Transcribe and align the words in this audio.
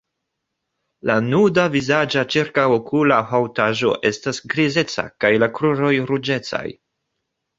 La 1.09 1.17
nuda 1.25 1.65
vizaĝa 1.73 2.23
ĉirkaŭokula 2.35 3.19
haŭtaĵo 3.33 3.93
estas 4.11 4.41
grizeca 4.55 5.05
kaj 5.25 5.33
la 5.43 5.51
kruroj 5.59 5.93
ruĝecaj. 6.13 6.65